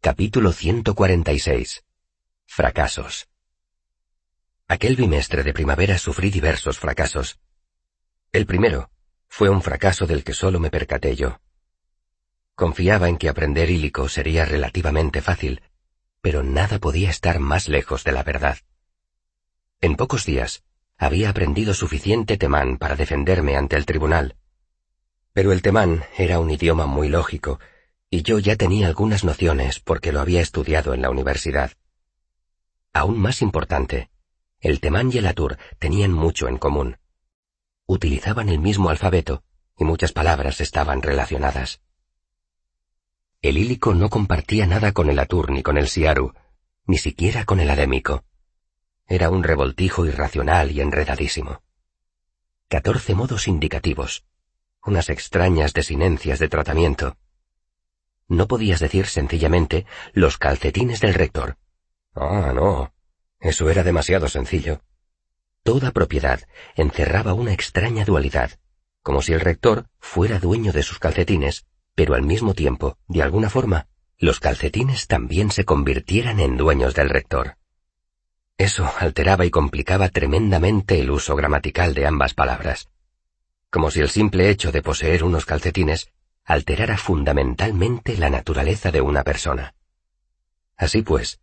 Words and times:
Capítulo 0.00 0.52
146. 0.52 1.84
Fracasos. 2.46 3.28
Aquel 4.68 4.94
bimestre 4.94 5.42
de 5.42 5.52
primavera 5.52 5.98
sufrí 5.98 6.30
diversos 6.30 6.78
fracasos. 6.78 7.40
El 8.30 8.46
primero 8.46 8.92
fue 9.26 9.48
un 9.48 9.60
fracaso 9.60 10.06
del 10.06 10.22
que 10.22 10.34
solo 10.34 10.60
me 10.60 10.70
percaté 10.70 11.16
yo. 11.16 11.40
Confiaba 12.54 13.08
en 13.08 13.18
que 13.18 13.28
aprender 13.28 13.70
hílico 13.70 14.08
sería 14.08 14.44
relativamente 14.44 15.20
fácil, 15.20 15.62
pero 16.20 16.44
nada 16.44 16.78
podía 16.78 17.10
estar 17.10 17.40
más 17.40 17.66
lejos 17.66 18.04
de 18.04 18.12
la 18.12 18.22
verdad. 18.22 18.58
En 19.80 19.96
pocos 19.96 20.24
días, 20.24 20.62
había 20.96 21.28
aprendido 21.28 21.74
suficiente 21.74 22.36
temán 22.36 22.78
para 22.78 22.94
defenderme 22.94 23.56
ante 23.56 23.74
el 23.74 23.84
tribunal. 23.84 24.36
Pero 25.32 25.50
el 25.50 25.60
temán 25.60 26.04
era 26.16 26.38
un 26.38 26.52
idioma 26.52 26.86
muy 26.86 27.08
lógico, 27.08 27.58
y 28.10 28.22
yo 28.22 28.38
ya 28.38 28.56
tenía 28.56 28.86
algunas 28.86 29.24
nociones 29.24 29.80
porque 29.80 30.12
lo 30.12 30.20
había 30.20 30.40
estudiado 30.40 30.94
en 30.94 31.02
la 31.02 31.10
universidad. 31.10 31.72
Aún 32.92 33.18
más 33.18 33.42
importante, 33.42 34.10
el 34.60 34.80
temán 34.80 35.10
y 35.12 35.18
el 35.18 35.26
atur 35.26 35.58
tenían 35.78 36.12
mucho 36.12 36.48
en 36.48 36.58
común. 36.58 36.98
Utilizaban 37.86 38.48
el 38.48 38.58
mismo 38.58 38.90
alfabeto 38.90 39.44
y 39.76 39.84
muchas 39.84 40.12
palabras 40.12 40.60
estaban 40.60 41.02
relacionadas. 41.02 41.80
El 43.40 43.56
ílico 43.56 43.94
no 43.94 44.10
compartía 44.10 44.66
nada 44.66 44.92
con 44.92 45.10
el 45.10 45.18
atur 45.18 45.50
ni 45.50 45.62
con 45.62 45.78
el 45.78 45.88
siaru, 45.88 46.34
ni 46.86 46.98
siquiera 46.98 47.44
con 47.44 47.60
el 47.60 47.70
adémico. 47.70 48.24
Era 49.06 49.30
un 49.30 49.44
revoltijo 49.44 50.06
irracional 50.06 50.72
y 50.72 50.80
enredadísimo. 50.80 51.62
Catorce 52.68 53.14
modos 53.14 53.46
indicativos, 53.46 54.24
unas 54.84 55.08
extrañas 55.08 55.72
desinencias 55.72 56.38
de 56.38 56.48
tratamiento, 56.48 57.16
no 58.28 58.46
podías 58.46 58.80
decir 58.80 59.06
sencillamente 59.06 59.86
los 60.12 60.38
calcetines 60.38 61.00
del 61.00 61.14
rector. 61.14 61.56
Ah, 62.14 62.52
no. 62.54 62.92
Eso 63.40 63.70
era 63.70 63.82
demasiado 63.82 64.28
sencillo. 64.28 64.82
Toda 65.62 65.92
propiedad 65.92 66.40
encerraba 66.76 67.34
una 67.34 67.52
extraña 67.52 68.04
dualidad, 68.04 68.52
como 69.02 69.22
si 69.22 69.32
el 69.32 69.40
rector 69.40 69.86
fuera 69.98 70.38
dueño 70.38 70.72
de 70.72 70.82
sus 70.82 70.98
calcetines, 70.98 71.66
pero 71.94 72.14
al 72.14 72.22
mismo 72.22 72.54
tiempo, 72.54 72.96
de 73.06 73.22
alguna 73.22 73.50
forma, 73.50 73.88
los 74.18 74.40
calcetines 74.40 75.06
también 75.06 75.50
se 75.50 75.64
convirtieran 75.64 76.40
en 76.40 76.56
dueños 76.56 76.94
del 76.94 77.08
rector. 77.08 77.56
Eso 78.56 78.90
alteraba 78.98 79.46
y 79.46 79.50
complicaba 79.50 80.08
tremendamente 80.08 81.00
el 81.00 81.10
uso 81.10 81.36
gramatical 81.36 81.94
de 81.94 82.06
ambas 82.06 82.34
palabras. 82.34 82.88
Como 83.70 83.90
si 83.90 84.00
el 84.00 84.08
simple 84.08 84.50
hecho 84.50 84.72
de 84.72 84.82
poseer 84.82 85.22
unos 85.22 85.46
calcetines 85.46 86.10
alterara 86.48 86.96
fundamentalmente 86.96 88.16
la 88.16 88.30
naturaleza 88.30 88.90
de 88.90 89.02
una 89.02 89.22
persona. 89.22 89.74
Así 90.78 91.02
pues, 91.02 91.40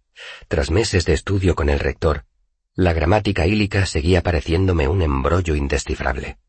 tras 0.48 0.72
meses 0.72 1.06
de 1.06 1.14
estudio 1.14 1.54
con 1.54 1.70
el 1.70 1.80
rector, 1.80 2.26
la 2.74 2.92
gramática 2.92 3.46
hílica 3.46 3.86
seguía 3.86 4.24
pareciéndome 4.24 4.88
un 4.88 5.04
embrollo 5.04 5.56
indescifrable. 5.56 6.40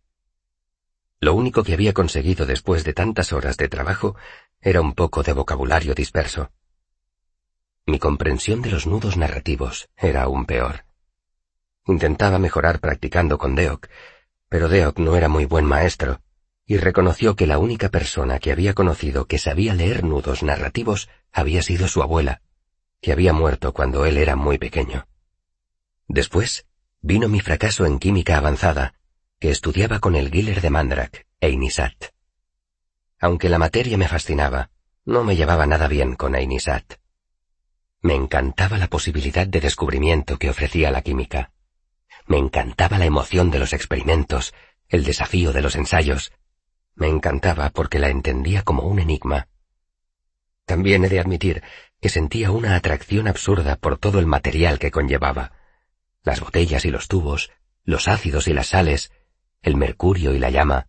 Lo 1.20 1.34
único 1.34 1.64
que 1.64 1.74
había 1.74 1.92
conseguido 1.92 2.46
después 2.46 2.82
de 2.84 2.94
tantas 2.94 3.34
horas 3.34 3.58
de 3.58 3.68
trabajo 3.68 4.16
era 4.62 4.80
un 4.80 4.94
poco 4.94 5.22
de 5.22 5.34
vocabulario 5.34 5.94
disperso. 5.94 6.50
Mi 7.84 7.98
comprensión 7.98 8.62
de 8.62 8.70
los 8.70 8.86
nudos 8.86 9.18
narrativos 9.18 9.90
era 9.98 10.22
aún 10.22 10.46
peor. 10.46 10.86
Intentaba 11.84 12.38
mejorar 12.38 12.80
practicando 12.80 13.36
con 13.36 13.54
Deok, 13.54 13.86
pero 14.48 14.68
Deok 14.68 14.98
no 14.98 15.14
era 15.14 15.28
muy 15.28 15.44
buen 15.44 15.66
maestro, 15.66 16.22
y 16.66 16.78
reconoció 16.78 17.36
que 17.36 17.46
la 17.46 17.58
única 17.58 17.90
persona 17.90 18.40
que 18.40 18.50
había 18.50 18.74
conocido 18.74 19.26
que 19.26 19.38
sabía 19.38 19.72
leer 19.72 20.02
nudos 20.04 20.42
narrativos 20.42 21.08
había 21.32 21.62
sido 21.62 21.86
su 21.86 22.02
abuela, 22.02 22.42
que 23.00 23.12
había 23.12 23.32
muerto 23.32 23.72
cuando 23.72 24.04
él 24.04 24.18
era 24.18 24.34
muy 24.34 24.58
pequeño. 24.58 25.06
Después 26.08 26.66
vino 27.00 27.28
mi 27.28 27.40
fracaso 27.40 27.86
en 27.86 28.00
química 28.00 28.36
avanzada, 28.36 28.94
que 29.38 29.50
estudiaba 29.50 30.00
con 30.00 30.16
el 30.16 30.30
Giller 30.30 30.60
de 30.60 30.70
Mandrak 30.70 31.26
Einisat. 31.40 32.06
Aunque 33.20 33.48
la 33.48 33.58
materia 33.58 33.96
me 33.96 34.08
fascinaba, 34.08 34.70
no 35.04 35.22
me 35.22 35.36
llevaba 35.36 35.66
nada 35.66 35.86
bien 35.86 36.16
con 36.16 36.34
Einisat. 36.34 36.94
Me 38.02 38.14
encantaba 38.14 38.76
la 38.76 38.88
posibilidad 38.88 39.46
de 39.46 39.60
descubrimiento 39.60 40.36
que 40.36 40.50
ofrecía 40.50 40.90
la 40.90 41.02
química. 41.02 41.52
Me 42.26 42.38
encantaba 42.38 42.98
la 42.98 43.04
emoción 43.04 43.50
de 43.50 43.60
los 43.60 43.72
experimentos, 43.72 44.52
el 44.88 45.04
desafío 45.04 45.52
de 45.52 45.62
los 45.62 45.76
ensayos, 45.76 46.32
me 46.96 47.08
encantaba 47.08 47.70
porque 47.70 47.98
la 47.98 48.08
entendía 48.08 48.62
como 48.62 48.82
un 48.82 48.98
enigma. 48.98 49.48
También 50.64 51.04
he 51.04 51.08
de 51.08 51.20
admitir 51.20 51.62
que 52.00 52.08
sentía 52.08 52.50
una 52.50 52.74
atracción 52.74 53.28
absurda 53.28 53.76
por 53.76 53.98
todo 53.98 54.18
el 54.18 54.26
material 54.26 54.78
que 54.78 54.90
conllevaba. 54.90 55.52
Las 56.24 56.40
botellas 56.40 56.84
y 56.84 56.90
los 56.90 57.06
tubos, 57.06 57.52
los 57.84 58.08
ácidos 58.08 58.48
y 58.48 58.52
las 58.52 58.68
sales, 58.68 59.12
el 59.62 59.76
mercurio 59.76 60.34
y 60.34 60.38
la 60.38 60.50
llama. 60.50 60.88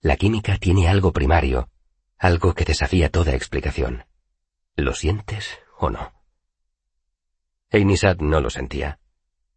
La 0.00 0.16
química 0.16 0.58
tiene 0.58 0.88
algo 0.88 1.12
primario, 1.12 1.70
algo 2.18 2.54
que 2.54 2.64
desafía 2.64 3.10
toda 3.10 3.34
explicación. 3.34 4.04
¿Lo 4.74 4.94
sientes 4.94 5.58
o 5.78 5.88
no? 5.88 6.12
Einisad 7.70 8.18
no 8.18 8.40
lo 8.40 8.50
sentía. 8.50 8.98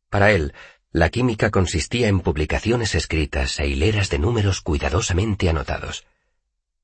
Para 0.09 0.31
él, 0.31 0.53
la 0.91 1.09
química 1.09 1.51
consistía 1.51 2.07
en 2.07 2.19
publicaciones 2.19 2.95
escritas 2.95 3.59
e 3.59 3.67
hileras 3.67 4.09
de 4.09 4.17
números 4.17 4.61
cuidadosamente 4.61 5.49
anotados. 5.49 6.05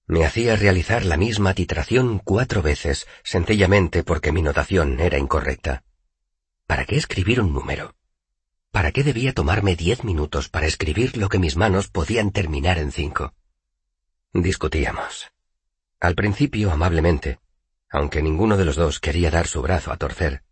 Me 0.05 0.23
hacía 0.23 0.55
realizar 0.55 1.03
la 1.03 1.17
misma 1.17 1.55
titración 1.55 2.19
cuatro 2.19 2.61
veces, 2.61 3.07
sencillamente 3.23 4.03
porque 4.03 4.31
mi 4.31 4.43
notación 4.43 4.99
era 4.99 5.17
incorrecta. 5.17 5.83
¿Para 6.67 6.85
qué 6.85 6.97
escribir 6.97 7.41
un 7.41 7.53
número? 7.53 7.95
¿Para 8.71 8.91
qué 8.91 9.03
debía 9.03 9.33
tomarme 9.33 9.75
diez 9.75 10.03
minutos 10.03 10.49
para 10.49 10.67
escribir 10.67 11.17
lo 11.17 11.29
que 11.29 11.39
mis 11.39 11.55
manos 11.55 11.87
podían 11.87 12.31
terminar 12.31 12.77
en 12.77 12.91
cinco? 12.91 13.33
Discutíamos. 14.33 15.31
Al 15.99 16.13
principio 16.13 16.72
amablemente, 16.72 17.39
aunque 17.89 18.22
ninguno 18.22 18.57
de 18.57 18.66
los 18.66 18.75
dos 18.75 18.99
quería 18.99 19.31
dar 19.31 19.47
su 19.47 19.61
brazo 19.63 19.91
a 19.91 19.97
torcer. 19.97 20.43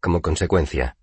Como 0.00 0.20
consecuencia, 0.20 0.96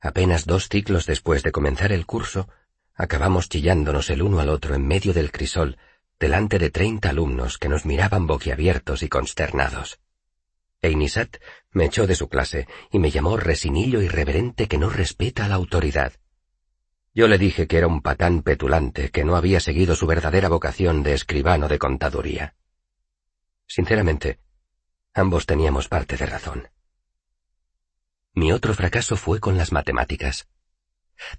Apenas 0.00 0.46
dos 0.46 0.68
ciclos 0.68 1.06
después 1.06 1.42
de 1.42 1.52
comenzar 1.52 1.92
el 1.92 2.06
curso, 2.06 2.48
acabamos 2.94 3.48
chillándonos 3.48 4.08
el 4.10 4.22
uno 4.22 4.40
al 4.40 4.48
otro 4.48 4.74
en 4.74 4.86
medio 4.86 5.12
del 5.12 5.30
crisol, 5.30 5.76
delante 6.18 6.58
de 6.58 6.70
treinta 6.70 7.10
alumnos 7.10 7.58
que 7.58 7.68
nos 7.68 7.84
miraban 7.84 8.26
boquiabiertos 8.26 9.02
y 9.02 9.08
consternados. 9.08 10.00
Einisat 10.82 11.36
me 11.72 11.84
echó 11.84 12.06
de 12.06 12.14
su 12.14 12.28
clase 12.28 12.66
y 12.90 12.98
me 12.98 13.10
llamó 13.10 13.36
resinillo 13.36 14.00
irreverente 14.00 14.68
que 14.68 14.78
no 14.78 14.88
respeta 14.88 15.44
a 15.44 15.48
la 15.48 15.56
autoridad. 15.56 16.14
Yo 17.12 17.28
le 17.28 17.38
dije 17.38 17.66
que 17.66 17.76
era 17.76 17.86
un 17.86 18.00
patán 18.00 18.42
petulante 18.42 19.10
que 19.10 19.24
no 19.24 19.36
había 19.36 19.60
seguido 19.60 19.96
su 19.96 20.06
verdadera 20.06 20.48
vocación 20.48 21.02
de 21.02 21.12
escribano 21.12 21.68
de 21.68 21.78
contaduría. 21.78 22.54
Sinceramente, 23.66 24.38
ambos 25.12 25.44
teníamos 25.44 25.88
parte 25.88 26.16
de 26.16 26.26
razón. 26.26 26.68
Mi 28.34 28.52
otro 28.52 28.74
fracaso 28.74 29.16
fue 29.16 29.40
con 29.40 29.56
las 29.56 29.72
matemáticas. 29.72 30.48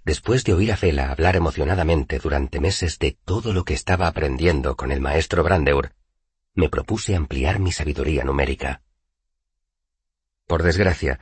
Después 0.04 0.44
de 0.44 0.54
oír 0.54 0.72
a 0.72 0.78
Fela 0.78 1.12
hablar 1.12 1.36
emocionadamente 1.36 2.20
durante 2.20 2.60
meses 2.60 3.00
de 3.00 3.18
todo 3.26 3.54
lo 3.54 3.64
que 3.64 3.74
estaba 3.74 4.08
aprendiendo 4.08 4.76
con 4.76 4.92
el 4.92 5.02
maestro 5.02 5.44
Brandeur, 5.44 5.94
me 6.54 6.70
propuse 6.70 7.16
ampliar 7.16 7.60
mi 7.60 7.72
sabiduría 7.72 8.24
numérica. 8.24 8.82
Por 10.46 10.64
desgracia, 10.64 11.20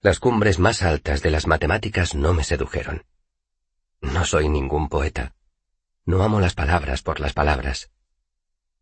las 0.00 0.18
cumbres 0.18 0.58
más 0.58 0.82
altas 0.82 1.22
de 1.22 1.30
las 1.30 1.46
matemáticas 1.46 2.14
no 2.14 2.32
me 2.32 2.42
sedujeron. 2.42 3.04
No 4.00 4.24
soy 4.24 4.48
ningún 4.48 4.88
poeta. 4.88 5.34
No 6.04 6.22
amo 6.22 6.40
las 6.40 6.54
palabras 6.54 7.02
por 7.02 7.20
las 7.20 7.34
palabras. 7.34 7.92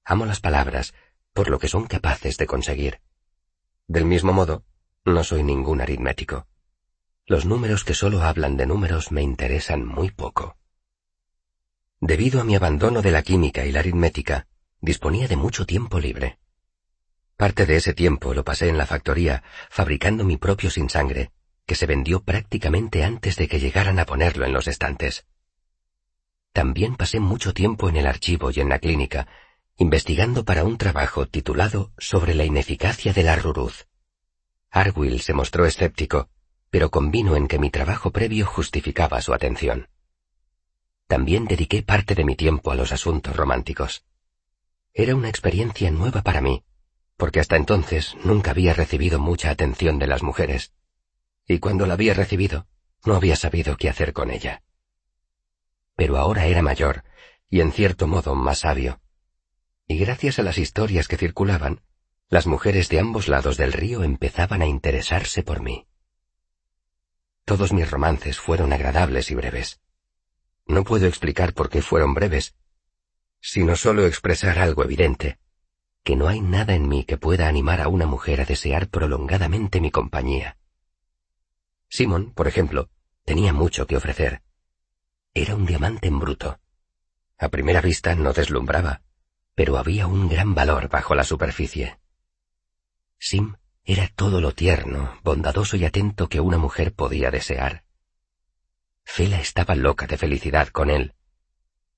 Amo 0.04 0.24
las 0.24 0.40
palabras 0.40 0.94
por 1.32 1.50
lo 1.50 1.58
que 1.58 1.68
son 1.68 1.86
capaces 1.86 2.38
de 2.38 2.46
conseguir. 2.46 3.00
Del 3.86 4.04
mismo 4.04 4.32
modo, 4.32 4.64
no 5.04 5.24
soy 5.24 5.42
ningún 5.42 5.80
aritmético. 5.80 6.46
Los 7.26 7.46
números 7.46 7.84
que 7.84 7.94
solo 7.94 8.22
hablan 8.22 8.56
de 8.56 8.66
números 8.66 9.12
me 9.12 9.22
interesan 9.22 9.86
muy 9.86 10.10
poco. 10.10 10.56
Debido 12.00 12.40
a 12.40 12.44
mi 12.44 12.54
abandono 12.54 13.02
de 13.02 13.10
la 13.10 13.22
química 13.22 13.64
y 13.66 13.72
la 13.72 13.80
aritmética, 13.80 14.46
disponía 14.80 15.28
de 15.28 15.36
mucho 15.36 15.66
tiempo 15.66 16.00
libre. 16.00 16.38
Parte 17.36 17.66
de 17.66 17.76
ese 17.76 17.94
tiempo 17.94 18.34
lo 18.34 18.44
pasé 18.44 18.68
en 18.68 18.78
la 18.78 18.86
factoría, 18.86 19.42
fabricando 19.70 20.24
mi 20.24 20.36
propio 20.36 20.70
sin 20.70 20.90
sangre, 20.90 21.30
que 21.66 21.74
se 21.74 21.86
vendió 21.86 22.22
prácticamente 22.22 23.04
antes 23.04 23.36
de 23.36 23.48
que 23.48 23.60
llegaran 23.60 23.98
a 23.98 24.06
ponerlo 24.06 24.44
en 24.44 24.52
los 24.52 24.66
estantes. 24.66 25.26
También 26.52 26.96
pasé 26.96 27.20
mucho 27.20 27.54
tiempo 27.54 27.88
en 27.88 27.96
el 27.96 28.06
archivo 28.06 28.50
y 28.50 28.60
en 28.60 28.68
la 28.68 28.78
clínica, 28.78 29.28
investigando 29.76 30.44
para 30.44 30.64
un 30.64 30.78
trabajo 30.78 31.26
titulado 31.26 31.92
Sobre 31.96 32.34
la 32.34 32.44
ineficacia 32.44 33.12
de 33.12 33.22
la 33.22 33.36
ruruz. 33.36 33.86
Arwill 34.70 35.20
se 35.20 35.34
mostró 35.34 35.66
escéptico, 35.66 36.28
pero 36.70 36.90
convino 36.90 37.36
en 37.36 37.48
que 37.48 37.58
mi 37.58 37.70
trabajo 37.70 38.12
previo 38.12 38.46
justificaba 38.46 39.20
su 39.20 39.34
atención. 39.34 39.88
También 41.06 41.46
dediqué 41.46 41.82
parte 41.82 42.14
de 42.14 42.24
mi 42.24 42.36
tiempo 42.36 42.70
a 42.70 42.76
los 42.76 42.92
asuntos 42.92 43.34
románticos. 43.34 44.04
Era 44.94 45.16
una 45.16 45.28
experiencia 45.28 45.90
nueva 45.90 46.22
para 46.22 46.40
mí, 46.40 46.64
porque 47.16 47.40
hasta 47.40 47.56
entonces 47.56 48.16
nunca 48.24 48.52
había 48.52 48.72
recibido 48.72 49.18
mucha 49.18 49.50
atención 49.50 49.98
de 49.98 50.06
las 50.06 50.22
mujeres, 50.22 50.72
y 51.46 51.58
cuando 51.58 51.86
la 51.86 51.94
había 51.94 52.14
recibido, 52.14 52.66
no 53.04 53.16
había 53.16 53.34
sabido 53.34 53.76
qué 53.76 53.88
hacer 53.88 54.12
con 54.12 54.30
ella. 54.30 54.62
Pero 55.96 56.16
ahora 56.16 56.46
era 56.46 56.62
mayor, 56.62 57.02
y 57.48 57.60
en 57.60 57.72
cierto 57.72 58.06
modo 58.06 58.36
más 58.36 58.60
sabio, 58.60 59.00
y 59.88 59.98
gracias 59.98 60.38
a 60.38 60.44
las 60.44 60.56
historias 60.56 61.08
que 61.08 61.16
circulaban, 61.16 61.80
las 62.30 62.46
mujeres 62.46 62.88
de 62.88 63.00
ambos 63.00 63.26
lados 63.26 63.56
del 63.56 63.72
río 63.72 64.04
empezaban 64.04 64.62
a 64.62 64.66
interesarse 64.66 65.42
por 65.42 65.60
mí. 65.60 65.88
Todos 67.44 67.72
mis 67.72 67.90
romances 67.90 68.38
fueron 68.38 68.72
agradables 68.72 69.32
y 69.32 69.34
breves. 69.34 69.80
No 70.64 70.84
puedo 70.84 71.08
explicar 71.08 71.52
por 71.54 71.68
qué 71.68 71.82
fueron 71.82 72.14
breves, 72.14 72.54
sino 73.40 73.74
solo 73.74 74.06
expresar 74.06 74.60
algo 74.60 74.84
evidente, 74.84 75.40
que 76.04 76.14
no 76.14 76.28
hay 76.28 76.40
nada 76.40 76.74
en 76.74 76.88
mí 76.88 77.04
que 77.04 77.18
pueda 77.18 77.48
animar 77.48 77.80
a 77.80 77.88
una 77.88 78.06
mujer 78.06 78.40
a 78.40 78.44
desear 78.44 78.88
prolongadamente 78.88 79.80
mi 79.80 79.90
compañía. 79.90 80.56
Simón, 81.88 82.32
por 82.32 82.46
ejemplo, 82.46 82.90
tenía 83.24 83.52
mucho 83.52 83.88
que 83.88 83.96
ofrecer. 83.96 84.42
Era 85.34 85.56
un 85.56 85.66
diamante 85.66 86.06
en 86.06 86.20
bruto. 86.20 86.60
A 87.38 87.48
primera 87.48 87.80
vista 87.80 88.14
no 88.14 88.32
deslumbraba, 88.32 89.02
pero 89.56 89.78
había 89.78 90.06
un 90.06 90.28
gran 90.28 90.54
valor 90.54 90.88
bajo 90.88 91.16
la 91.16 91.24
superficie. 91.24 91.98
Sim 93.20 93.54
era 93.84 94.08
todo 94.08 94.40
lo 94.40 94.52
tierno, 94.52 95.18
bondadoso 95.22 95.76
y 95.76 95.84
atento 95.84 96.28
que 96.28 96.40
una 96.40 96.56
mujer 96.56 96.94
podía 96.94 97.30
desear. 97.30 97.84
Fela 99.04 99.40
estaba 99.40 99.74
loca 99.74 100.06
de 100.06 100.16
felicidad 100.16 100.68
con 100.68 100.88
él. 100.90 101.14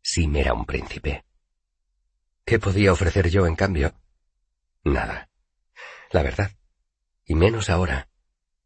Sim 0.02 0.34
era 0.36 0.52
un 0.52 0.66
príncipe. 0.66 1.24
¿Qué 2.44 2.58
podía 2.58 2.92
ofrecer 2.92 3.30
yo 3.30 3.46
en 3.46 3.54
cambio? 3.54 3.94
Nada. 4.82 5.28
La 6.10 6.22
verdad. 6.22 6.50
Y 7.24 7.36
menos 7.36 7.70
ahora. 7.70 8.08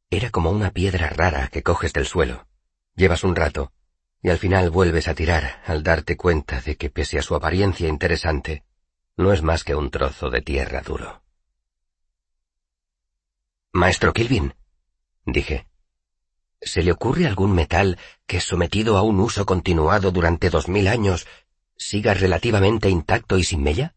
Era 0.08 0.30
como 0.30 0.50
una 0.50 0.70
piedra 0.70 1.10
rara 1.10 1.48
que 1.48 1.62
coges 1.62 1.92
del 1.92 2.06
suelo. 2.06 2.46
Llevas 2.94 3.22
un 3.22 3.36
rato, 3.36 3.72
y 4.22 4.30
al 4.30 4.38
final 4.38 4.70
vuelves 4.70 5.08
a 5.08 5.14
tirar 5.14 5.62
al 5.66 5.82
darte 5.82 6.16
cuenta 6.16 6.62
de 6.62 6.76
que 6.76 6.88
pese 6.88 7.18
a 7.18 7.22
su 7.22 7.34
apariencia 7.34 7.88
interesante, 7.88 8.64
no 9.16 9.32
es 9.32 9.42
más 9.42 9.62
que 9.62 9.74
un 9.74 9.90
trozo 9.90 10.30
de 10.30 10.40
tierra 10.40 10.80
duro. 10.80 11.25
Maestro 13.76 14.14
Kilvin, 14.14 14.54
dije, 15.26 15.66
¿se 16.62 16.82
le 16.82 16.92
ocurre 16.92 17.26
algún 17.26 17.52
metal 17.54 17.98
que, 18.26 18.40
sometido 18.40 18.96
a 18.96 19.02
un 19.02 19.20
uso 19.20 19.44
continuado 19.44 20.12
durante 20.12 20.48
dos 20.48 20.66
mil 20.66 20.88
años, 20.88 21.26
siga 21.76 22.14
relativamente 22.14 22.88
intacto 22.88 23.36
y 23.36 23.44
sin 23.44 23.62
mella? 23.62 23.94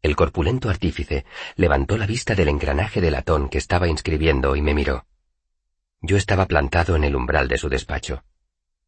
El 0.00 0.14
corpulento 0.14 0.70
artífice 0.70 1.24
levantó 1.56 1.96
la 1.96 2.06
vista 2.06 2.36
del 2.36 2.50
engranaje 2.50 3.00
de 3.00 3.10
latón 3.10 3.48
que 3.48 3.58
estaba 3.58 3.88
inscribiendo 3.88 4.54
y 4.54 4.62
me 4.62 4.74
miró. 4.74 5.06
Yo 6.00 6.16
estaba 6.16 6.46
plantado 6.46 6.94
en 6.94 7.02
el 7.02 7.16
umbral 7.16 7.48
de 7.48 7.58
su 7.58 7.68
despacho. 7.68 8.22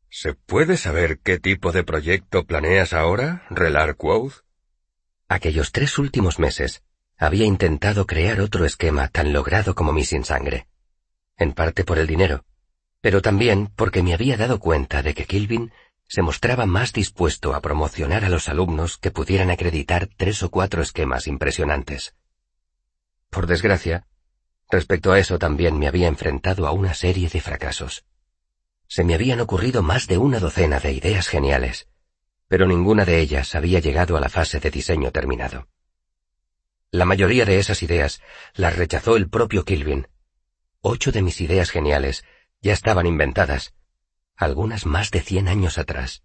¿Se 0.08 0.34
puede 0.34 0.76
saber 0.76 1.18
qué 1.18 1.40
tipo 1.40 1.72
de 1.72 1.82
proyecto 1.82 2.44
planeas 2.44 2.92
ahora, 2.92 3.44
Relar 3.50 3.96
Quoth? 3.96 4.44
Aquellos 5.26 5.72
tres 5.72 5.98
últimos 5.98 6.38
meses 6.38 6.83
había 7.16 7.44
intentado 7.44 8.06
crear 8.06 8.40
otro 8.40 8.64
esquema 8.64 9.08
tan 9.08 9.32
logrado 9.32 9.74
como 9.74 9.92
mi 9.92 10.04
sin 10.04 10.24
sangre. 10.24 10.66
En 11.36 11.52
parte 11.52 11.84
por 11.84 11.98
el 11.98 12.06
dinero, 12.06 12.44
pero 13.00 13.22
también 13.22 13.70
porque 13.76 14.02
me 14.02 14.14
había 14.14 14.36
dado 14.36 14.58
cuenta 14.58 15.02
de 15.02 15.14
que 15.14 15.26
Kilvin 15.26 15.72
se 16.08 16.22
mostraba 16.22 16.66
más 16.66 16.92
dispuesto 16.92 17.54
a 17.54 17.60
promocionar 17.60 18.24
a 18.24 18.28
los 18.28 18.48
alumnos 18.48 18.98
que 18.98 19.10
pudieran 19.10 19.50
acreditar 19.50 20.08
tres 20.16 20.42
o 20.42 20.50
cuatro 20.50 20.82
esquemas 20.82 21.26
impresionantes. 21.26 22.14
Por 23.30 23.46
desgracia, 23.46 24.06
respecto 24.70 25.12
a 25.12 25.18
eso 25.18 25.38
también 25.38 25.78
me 25.78 25.88
había 25.88 26.08
enfrentado 26.08 26.66
a 26.66 26.72
una 26.72 26.94
serie 26.94 27.28
de 27.28 27.40
fracasos. 27.40 28.04
Se 28.86 29.02
me 29.02 29.14
habían 29.14 29.40
ocurrido 29.40 29.82
más 29.82 30.06
de 30.06 30.18
una 30.18 30.38
docena 30.38 30.78
de 30.78 30.92
ideas 30.92 31.28
geniales, 31.28 31.88
pero 32.48 32.66
ninguna 32.66 33.04
de 33.04 33.20
ellas 33.20 33.54
había 33.54 33.80
llegado 33.80 34.16
a 34.16 34.20
la 34.20 34.28
fase 34.28 34.60
de 34.60 34.70
diseño 34.70 35.10
terminado. 35.10 35.68
La 36.94 37.06
mayoría 37.06 37.44
de 37.44 37.58
esas 37.58 37.82
ideas 37.82 38.22
las 38.54 38.76
rechazó 38.76 39.16
el 39.16 39.28
propio 39.28 39.64
Kilvin. 39.64 40.06
Ocho 40.80 41.10
de 41.10 41.22
mis 41.22 41.40
ideas 41.40 41.70
geniales 41.70 42.24
ya 42.60 42.72
estaban 42.72 43.04
inventadas, 43.04 43.74
algunas 44.36 44.86
más 44.86 45.10
de 45.10 45.20
cien 45.20 45.48
años 45.48 45.76
atrás. 45.76 46.22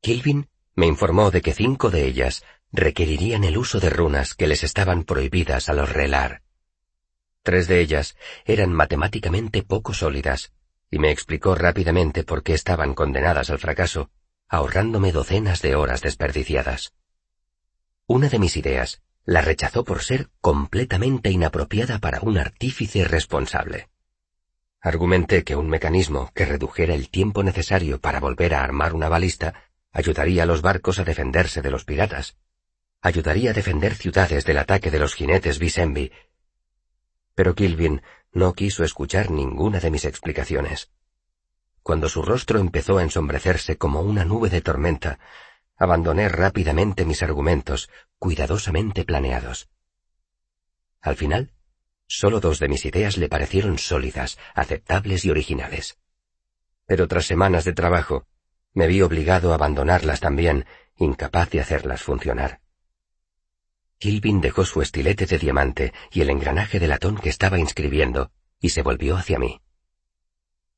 Kilvin 0.00 0.48
me 0.74 0.86
informó 0.86 1.30
de 1.30 1.42
que 1.42 1.52
cinco 1.52 1.90
de 1.90 2.06
ellas 2.06 2.44
requerirían 2.72 3.44
el 3.44 3.58
uso 3.58 3.78
de 3.78 3.90
runas 3.90 4.32
que 4.32 4.46
les 4.46 4.64
estaban 4.64 5.04
prohibidas 5.04 5.68
a 5.68 5.74
los 5.74 5.92
relar. 5.92 6.40
Tres 7.42 7.68
de 7.68 7.82
ellas 7.82 8.16
eran 8.46 8.72
matemáticamente 8.72 9.62
poco 9.62 9.92
sólidas, 9.92 10.54
y 10.90 10.98
me 10.98 11.10
explicó 11.10 11.54
rápidamente 11.54 12.24
por 12.24 12.42
qué 12.42 12.54
estaban 12.54 12.94
condenadas 12.94 13.50
al 13.50 13.58
fracaso, 13.58 14.08
ahorrándome 14.48 15.12
docenas 15.12 15.60
de 15.60 15.74
horas 15.74 16.00
desperdiciadas. 16.00 16.94
Una 18.06 18.30
de 18.30 18.38
mis 18.38 18.56
ideas 18.56 19.02
la 19.26 19.40
rechazó 19.40 19.84
por 19.84 20.02
ser 20.02 20.30
completamente 20.40 21.30
inapropiada 21.30 21.98
para 21.98 22.20
un 22.20 22.38
artífice 22.38 23.04
responsable. 23.04 23.88
Argumenté 24.80 25.42
que 25.42 25.56
un 25.56 25.68
mecanismo 25.68 26.30
que 26.32 26.44
redujera 26.46 26.94
el 26.94 27.10
tiempo 27.10 27.42
necesario 27.42 28.00
para 28.00 28.20
volver 28.20 28.54
a 28.54 28.62
armar 28.62 28.94
una 28.94 29.08
balista 29.08 29.54
ayudaría 29.92 30.44
a 30.44 30.46
los 30.46 30.62
barcos 30.62 31.00
a 31.00 31.04
defenderse 31.04 31.60
de 31.60 31.70
los 31.72 31.84
piratas, 31.84 32.36
ayudaría 33.02 33.50
a 33.50 33.54
defender 33.54 33.96
ciudades 33.96 34.44
del 34.44 34.58
ataque 34.58 34.92
de 34.92 35.00
los 35.00 35.14
jinetes 35.14 35.58
Bisembi. 35.58 36.12
Pero 37.34 37.56
Kilvin 37.56 38.02
no 38.32 38.52
quiso 38.52 38.84
escuchar 38.84 39.32
ninguna 39.32 39.80
de 39.80 39.90
mis 39.90 40.04
explicaciones. 40.04 40.92
Cuando 41.82 42.08
su 42.08 42.22
rostro 42.22 42.60
empezó 42.60 42.98
a 42.98 43.02
ensombrecerse 43.02 43.76
como 43.76 44.02
una 44.02 44.24
nube 44.24 44.50
de 44.50 44.60
tormenta, 44.60 45.18
abandoné 45.76 46.28
rápidamente 46.28 47.04
mis 47.04 47.22
argumentos, 47.22 47.90
cuidadosamente 48.18 49.04
planeados. 49.04 49.68
Al 51.00 51.16
final, 51.16 51.52
solo 52.06 52.40
dos 52.40 52.58
de 52.58 52.68
mis 52.68 52.84
ideas 52.84 53.16
le 53.16 53.28
parecieron 53.28 53.78
sólidas, 53.78 54.38
aceptables 54.54 55.24
y 55.24 55.30
originales. 55.30 55.98
Pero 56.86 57.08
tras 57.08 57.26
semanas 57.26 57.64
de 57.64 57.72
trabajo, 57.72 58.26
me 58.72 58.86
vi 58.86 59.02
obligado 59.02 59.52
a 59.52 59.54
abandonarlas 59.54 60.20
también, 60.20 60.66
incapaz 60.96 61.50
de 61.50 61.60
hacerlas 61.60 62.02
funcionar. 62.02 62.60
Kilvin 63.98 64.40
dejó 64.40 64.64
su 64.64 64.82
estilete 64.82 65.26
de 65.26 65.38
diamante 65.38 65.92
y 66.12 66.20
el 66.20 66.30
engranaje 66.30 66.78
de 66.78 66.86
latón 66.86 67.16
que 67.16 67.30
estaba 67.30 67.58
inscribiendo, 67.58 68.30
y 68.60 68.70
se 68.70 68.82
volvió 68.82 69.16
hacia 69.16 69.38
mí. 69.38 69.60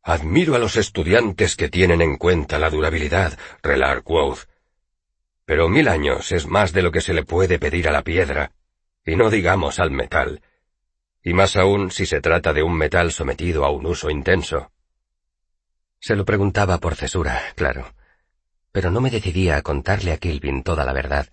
Admiro 0.03 0.55
a 0.55 0.59
los 0.59 0.77
estudiantes 0.77 1.57
que 1.57 1.69
tienen 1.69 2.01
en 2.01 2.17
cuenta 2.17 2.59
la 2.59 2.71
durabilidad, 2.71 3.39
Relar 3.63 4.03
Quoth. 4.03 4.49
Pero 5.49 5.71
mil 5.71 5.89
años 5.89 6.31
es 6.31 6.47
más 6.47 6.75
de 6.75 6.83
lo 6.83 6.93
que 6.93 7.01
se 7.01 7.15
le 7.15 7.25
puede 7.25 7.59
pedir 7.59 7.89
a 7.89 7.91
la 7.91 8.03
piedra, 8.03 8.53
y 9.03 9.17
no 9.17 9.31
digamos 9.31 9.79
al 9.79 9.91
metal, 9.91 10.43
y 11.23 11.33
más 11.33 11.57
aún 11.57 11.91
si 11.91 12.05
se 12.05 12.21
trata 12.21 12.53
de 12.53 12.63
un 12.63 12.77
metal 12.77 13.13
sometido 13.13 13.65
a 13.65 13.71
un 13.71 13.87
uso 13.87 14.11
intenso. 14.11 14.71
Se 16.01 16.17
lo 16.17 16.27
preguntaba 16.27 16.77
por 16.77 16.97
cesura, 16.97 17.41
claro, 17.57 17.95
pero 18.73 18.91
no 18.91 19.01
me 19.01 19.11
decidía 19.11 19.57
a 19.57 19.63
contarle 19.63 20.13
a 20.13 20.19
Kilvin 20.19 20.63
toda 20.63 20.85
la 20.85 20.93
verdad. 20.93 21.31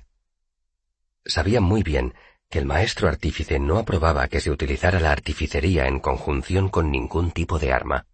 Sabía 1.26 1.60
muy 1.60 1.84
bien 1.84 2.14
que 2.50 2.60
el 2.60 2.66
maestro 2.66 3.10
artífice 3.10 3.60
no 3.60 3.80
aprobaba 3.80 4.30
que 4.30 4.40
se 4.40 4.50
utilizara 4.50 5.02
la 5.02 5.12
artificería 5.12 5.88
en 5.88 6.00
conjunción 6.00 6.70
con 6.70 6.90
ningún 6.90 7.32
tipo 7.32 7.60
de 7.60 7.74
arma. 7.74 8.06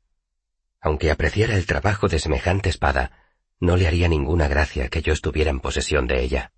Aunque 0.80 1.12
apreciara 1.12 1.56
el 1.56 1.68
trabajo 1.68 2.08
de 2.08 2.18
semejante 2.18 2.70
espada, 2.70 3.21
no 3.62 3.78
le 3.78 3.88
haría 3.88 4.10
ninguna 4.10 4.48
gracia 4.48 4.90
que 4.90 5.02
yo 5.02 5.14
estuviera 5.14 5.52
en 5.52 5.60
posesión 5.60 6.08
de 6.08 6.22
ella. 6.24 6.52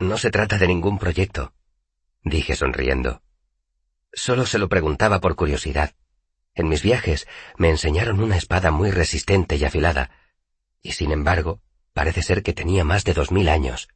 No 0.00 0.18
se 0.18 0.30
trata 0.30 0.58
de 0.58 0.66
ningún 0.66 0.98
proyecto, 0.98 1.54
dije 2.24 2.56
sonriendo. 2.56 3.22
Solo 4.12 4.44
se 4.44 4.58
lo 4.58 4.68
preguntaba 4.68 5.20
por 5.20 5.36
curiosidad. 5.36 5.94
En 6.54 6.68
mis 6.68 6.82
viajes 6.82 7.28
me 7.56 7.70
enseñaron 7.70 8.20
una 8.20 8.36
espada 8.36 8.72
muy 8.72 8.90
resistente 8.90 9.56
y 9.56 9.64
afilada, 9.64 10.10
y 10.82 10.92
sin 10.92 11.12
embargo, 11.12 11.62
parece 11.92 12.22
ser 12.22 12.42
que 12.42 12.52
tenía 12.52 12.82
más 12.84 13.04
de 13.04 13.14
dos 13.14 13.30
mil 13.30 13.48
años. 13.48 13.88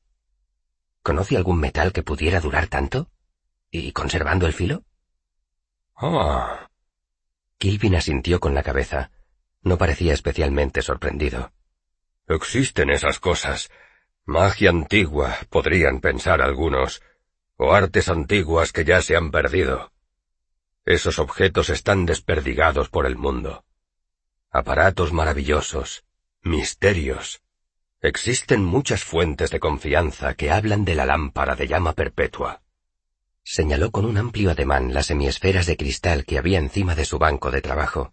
¿Conoce 1.02 1.36
algún 1.36 1.58
metal 1.58 1.92
que 1.92 2.04
pudiera 2.04 2.40
durar 2.40 2.68
tanto? 2.68 3.10
¿Y 3.72 3.90
conservando 3.90 4.46
el 4.46 4.52
filo? 4.52 4.84
Ah. 5.96 6.68
Kilvin 7.58 7.96
asintió 7.96 8.38
con 8.38 8.54
la 8.54 8.62
cabeza. 8.62 9.10
No 9.62 9.78
parecía 9.78 10.14
especialmente 10.14 10.82
sorprendido. 10.82 11.52
Existen 12.34 12.90
esas 12.90 13.18
cosas. 13.18 13.70
Magia 14.24 14.70
antigua, 14.70 15.38
podrían 15.50 16.00
pensar 16.00 16.40
algunos, 16.40 17.02
o 17.56 17.72
artes 17.72 18.08
antiguas 18.08 18.72
que 18.72 18.84
ya 18.84 19.02
se 19.02 19.16
han 19.16 19.30
perdido. 19.30 19.92
Esos 20.84 21.18
objetos 21.18 21.70
están 21.70 22.06
desperdigados 22.06 22.88
por 22.88 23.06
el 23.06 23.16
mundo. 23.16 23.64
Aparatos 24.50 25.12
maravillosos, 25.12 26.04
misterios. 26.42 27.42
Existen 28.00 28.64
muchas 28.64 29.04
fuentes 29.04 29.50
de 29.50 29.60
confianza 29.60 30.34
que 30.34 30.50
hablan 30.50 30.84
de 30.84 30.94
la 30.94 31.06
lámpara 31.06 31.54
de 31.54 31.68
llama 31.68 31.92
perpetua, 31.92 32.62
Señaló 33.44 33.90
con 33.90 34.04
un 34.04 34.18
amplio 34.18 34.52
ademán 34.52 34.94
las 34.94 35.06
semiesferas 35.06 35.66
de 35.66 35.76
cristal 35.76 36.24
que 36.24 36.38
había 36.38 36.58
encima 36.58 36.94
de 36.94 37.04
su 37.04 37.18
banco 37.18 37.50
de 37.50 37.60
trabajo. 37.60 38.12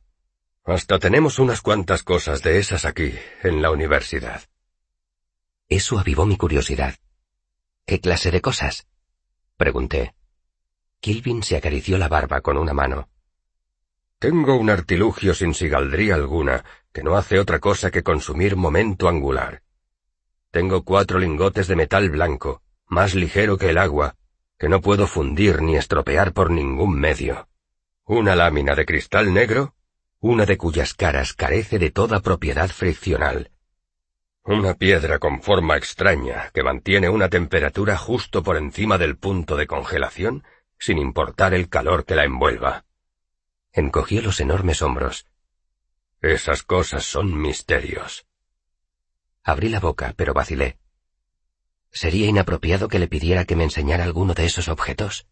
Hasta 0.65 0.99
tenemos 0.99 1.39
unas 1.39 1.61
cuantas 1.61 2.03
cosas 2.03 2.43
de 2.43 2.59
esas 2.59 2.85
aquí, 2.85 3.13
en 3.43 3.61
la 3.61 3.71
universidad. 3.71 4.43
Eso 5.67 5.99
avivó 5.99 6.25
mi 6.25 6.37
curiosidad. 6.37 6.95
¿Qué 7.85 7.99
clase 7.99 8.31
de 8.31 8.41
cosas? 8.41 8.87
Pregunté. 9.57 10.13
Kilvin 10.99 11.43
se 11.43 11.57
acarició 11.57 11.97
la 11.97 12.07
barba 12.07 12.41
con 12.41 12.57
una 12.57 12.73
mano. 12.73 13.09
Tengo 14.19 14.55
un 14.57 14.69
artilugio 14.69 15.33
sin 15.33 15.53
sigaldría 15.53 16.15
alguna, 16.15 16.63
que 16.91 17.03
no 17.03 17.15
hace 17.15 17.39
otra 17.39 17.59
cosa 17.59 17.89
que 17.89 18.03
consumir 18.03 18.55
momento 18.55 19.07
angular. 19.07 19.63
Tengo 20.51 20.83
cuatro 20.83 21.19
lingotes 21.19 21.67
de 21.67 21.75
metal 21.75 22.09
blanco, 22.09 22.61
más 22.87 23.15
ligero 23.15 23.57
que 23.57 23.69
el 23.69 23.77
agua, 23.77 24.15
que 24.57 24.67
no 24.67 24.81
puedo 24.81 25.07
fundir 25.07 25.61
ni 25.61 25.77
estropear 25.77 26.33
por 26.33 26.51
ningún 26.51 26.99
medio. 26.99 27.47
Una 28.05 28.35
lámina 28.35 28.75
de 28.75 28.85
cristal 28.85 29.33
negro 29.33 29.75
una 30.21 30.45
de 30.45 30.57
cuyas 30.57 30.93
caras 30.93 31.33
carece 31.33 31.79
de 31.79 31.91
toda 31.91 32.19
propiedad 32.19 32.69
friccional. 32.69 33.51
Una 34.43 34.73
piedra 34.73 35.17
con 35.17 35.41
forma 35.41 35.77
extraña 35.77 36.49
que 36.53 36.61
mantiene 36.61 37.07
una 37.07 37.29
temperatura 37.29 37.97
justo 37.97 38.43
por 38.43 38.57
encima 38.57 38.97
del 38.97 39.17
punto 39.17 39.55
de 39.55 39.67
congelación, 39.67 40.43
sin 40.77 40.97
importar 40.97 41.53
el 41.53 41.69
calor 41.69 42.05
que 42.05 42.15
la 42.15 42.25
envuelva. 42.25 42.85
Encogió 43.71 44.21
los 44.21 44.41
enormes 44.41 44.81
hombros. 44.81 45.25
Esas 46.21 46.63
cosas 46.63 47.05
son 47.05 47.39
misterios. 47.39 48.25
Abrí 49.43 49.69
la 49.69 49.79
boca, 49.79 50.13
pero 50.17 50.33
vacilé. 50.33 50.79
¿Sería 51.91 52.27
inapropiado 52.27 52.89
que 52.89 52.99
le 52.99 53.07
pidiera 53.07 53.45
que 53.45 53.55
me 53.55 53.63
enseñara 53.63 54.03
alguno 54.03 54.33
de 54.33 54.45
esos 54.45 54.67
objetos? 54.67 55.27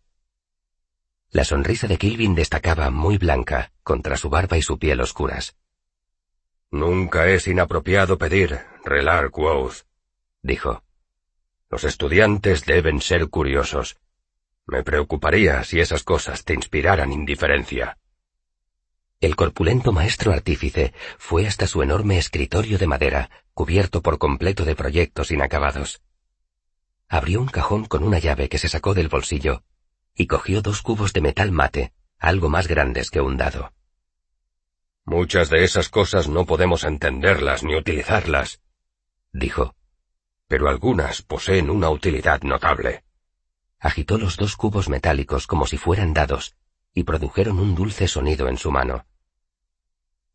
La 1.31 1.43
sonrisa 1.43 1.87
de 1.87 1.97
Kilvin 1.97 2.35
destacaba 2.35 2.89
muy 2.89 3.17
blanca 3.17 3.71
contra 3.83 4.15
su 4.15 4.29
barba 4.29 4.57
y 4.57 4.61
su 4.61 4.79
piel 4.79 5.01
oscuras. 5.01 5.57
Nunca 6.71 7.27
es 7.27 7.47
inapropiado 7.47 8.17
pedir, 8.17 8.59
relar 8.83 9.29
quoth, 9.31 9.83
dijo. 10.41 10.83
Los 11.69 11.83
estudiantes 11.83 12.65
deben 12.65 13.01
ser 13.01 13.29
curiosos. 13.29 13.97
Me 14.65 14.83
preocuparía 14.83 15.63
si 15.63 15.81
esas 15.81 16.03
cosas 16.03 16.45
te 16.45 16.53
inspiraran 16.53 17.11
indiferencia. 17.11 17.97
El 19.19 19.35
corpulento 19.35 19.91
maestro 19.91 20.31
artífice 20.31 20.93
fue 21.17 21.47
hasta 21.47 21.67
su 21.67 21.81
enorme 21.81 22.17
escritorio 22.17 22.77
de 22.77 22.87
madera, 22.87 23.29
cubierto 23.53 24.01
por 24.01 24.17
completo 24.17 24.63
de 24.63 24.75
proyectos 24.75 25.31
inacabados. 25.31 26.01
Abrió 27.09 27.41
un 27.41 27.47
cajón 27.47 27.85
con 27.85 28.03
una 28.03 28.19
llave 28.19 28.47
que 28.47 28.59
se 28.59 28.69
sacó 28.69 28.93
del 28.93 29.09
bolsillo 29.09 29.63
y 30.17 30.25
cogió 30.25 30.61
dos 30.61 30.81
cubos 30.81 31.13
de 31.13 31.21
metal 31.21 31.51
mate, 31.51 31.93
algo 32.17 32.49
más 32.49 32.67
grandes 32.67 33.11
que 33.11 33.21
un 33.21 33.37
dado. 33.37 33.71
Muchas 35.05 35.49
de 35.49 35.63
esas 35.63 35.89
cosas 35.89 36.27
no 36.27 36.45
podemos 36.45 36.83
entenderlas 36.83 37.63
ni 37.63 37.75
utilizarlas, 37.75 38.59
dijo. 39.31 39.75
Pero 40.47 40.69
algunas 40.69 41.21
poseen 41.21 41.69
una 41.69 41.89
utilidad 41.89 42.41
notable. 42.41 43.03
Agitó 43.79 44.17
los 44.17 44.37
dos 44.37 44.55
cubos 44.55 44.89
metálicos 44.89 45.45
como 45.45 45.67
si 45.67 45.77
fueran 45.77 46.13
dados, 46.13 46.55
y 46.93 47.03
produjeron 47.03 47.59
un 47.59 47.75
dulce 47.75 48.07
sonido 48.07 48.47
en 48.47 48.57
su 48.57 48.71
mano. 48.71 49.05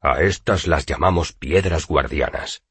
A 0.01 0.23
estas 0.23 0.67
las 0.67 0.87
llamamos 0.87 1.33
piedras 1.33 1.87
guardianas. 1.87 2.63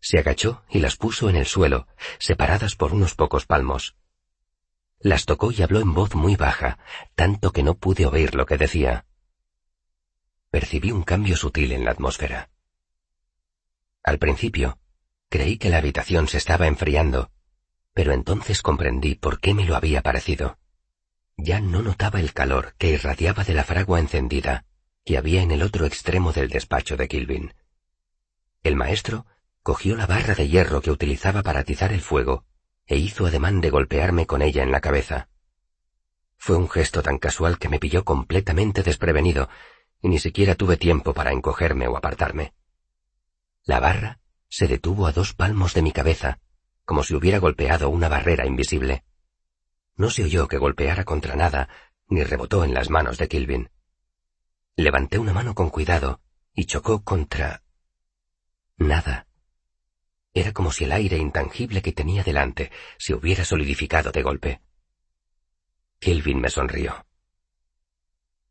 Se 0.00 0.18
agachó 0.18 0.62
y 0.68 0.80
las 0.80 0.96
puso 0.96 1.30
en 1.30 1.36
el 1.36 1.46
suelo, 1.46 1.86
separadas 2.18 2.76
por 2.76 2.92
unos 2.92 3.14
pocos 3.14 3.46
palmos. 3.46 3.96
Las 5.04 5.26
tocó 5.26 5.52
y 5.52 5.60
habló 5.60 5.80
en 5.80 5.92
voz 5.92 6.14
muy 6.14 6.34
baja, 6.34 6.78
tanto 7.14 7.52
que 7.52 7.62
no 7.62 7.74
pude 7.74 8.06
oír 8.06 8.34
lo 8.34 8.46
que 8.46 8.56
decía. 8.56 9.04
Percibí 10.50 10.92
un 10.92 11.02
cambio 11.02 11.36
sutil 11.36 11.72
en 11.72 11.84
la 11.84 11.90
atmósfera. 11.90 12.48
Al 14.02 14.18
principio, 14.18 14.78
creí 15.28 15.58
que 15.58 15.68
la 15.68 15.76
habitación 15.76 16.26
se 16.26 16.38
estaba 16.38 16.68
enfriando, 16.68 17.30
pero 17.92 18.12
entonces 18.12 18.62
comprendí 18.62 19.14
por 19.14 19.40
qué 19.40 19.52
me 19.52 19.66
lo 19.66 19.76
había 19.76 20.00
parecido. 20.00 20.56
Ya 21.36 21.60
no 21.60 21.82
notaba 21.82 22.18
el 22.18 22.32
calor 22.32 22.74
que 22.78 22.88
irradiaba 22.88 23.44
de 23.44 23.52
la 23.52 23.64
fragua 23.64 24.00
encendida 24.00 24.64
que 25.04 25.18
había 25.18 25.42
en 25.42 25.50
el 25.50 25.60
otro 25.60 25.84
extremo 25.84 26.32
del 26.32 26.48
despacho 26.48 26.96
de 26.96 27.08
Kilvin. 27.08 27.52
El 28.62 28.74
maestro 28.74 29.26
cogió 29.62 29.96
la 29.96 30.06
barra 30.06 30.34
de 30.34 30.48
hierro 30.48 30.80
que 30.80 30.90
utilizaba 30.90 31.42
para 31.42 31.60
atizar 31.60 31.92
el 31.92 32.00
fuego 32.00 32.46
e 32.86 32.96
hizo 32.96 33.26
ademán 33.26 33.60
de 33.60 33.70
golpearme 33.70 34.26
con 34.26 34.42
ella 34.42 34.62
en 34.62 34.72
la 34.72 34.80
cabeza. 34.80 35.28
Fue 36.36 36.56
un 36.56 36.68
gesto 36.68 37.02
tan 37.02 37.18
casual 37.18 37.58
que 37.58 37.68
me 37.68 37.78
pilló 37.78 38.04
completamente 38.04 38.82
desprevenido, 38.82 39.48
y 40.02 40.08
ni 40.08 40.18
siquiera 40.18 40.54
tuve 40.54 40.76
tiempo 40.76 41.14
para 41.14 41.32
encogerme 41.32 41.88
o 41.88 41.96
apartarme. 41.96 42.52
La 43.64 43.80
barra 43.80 44.20
se 44.48 44.68
detuvo 44.68 45.06
a 45.06 45.12
dos 45.12 45.32
palmos 45.32 45.72
de 45.72 45.82
mi 45.82 45.92
cabeza, 45.92 46.38
como 46.84 47.02
si 47.02 47.14
hubiera 47.14 47.38
golpeado 47.38 47.88
una 47.88 48.08
barrera 48.08 48.46
invisible. 48.46 49.04
No 49.96 50.10
se 50.10 50.24
oyó 50.24 50.48
que 50.48 50.58
golpeara 50.58 51.04
contra 51.04 51.34
nada, 51.34 51.68
ni 52.08 52.22
rebotó 52.22 52.64
en 52.64 52.74
las 52.74 52.90
manos 52.90 53.16
de 53.16 53.28
Kilvin. 53.28 53.70
Levanté 54.76 55.18
una 55.18 55.32
mano 55.32 55.54
con 55.54 55.70
cuidado 55.70 56.20
y 56.52 56.66
chocó 56.66 57.02
contra... 57.02 57.62
nada. 58.76 59.26
Era 60.34 60.52
como 60.52 60.72
si 60.72 60.82
el 60.84 60.92
aire 60.92 61.16
intangible 61.16 61.80
que 61.80 61.92
tenía 61.92 62.24
delante 62.24 62.72
se 62.98 63.14
hubiera 63.14 63.44
solidificado 63.44 64.10
de 64.10 64.22
golpe. 64.22 64.60
Kelvin 66.00 66.40
me 66.40 66.50
sonrió. 66.50 67.06